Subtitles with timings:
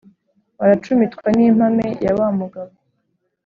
[0.57, 2.73] baracumitwa n’impame ya wa mugabo,